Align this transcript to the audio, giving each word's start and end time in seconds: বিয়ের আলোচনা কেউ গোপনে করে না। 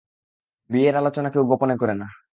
বিয়ের 0.69 0.95
আলোচনা 0.95 1.29
কেউ 1.29 1.43
গোপনে 1.43 1.75
করে 1.77 1.93
না। 1.93 2.07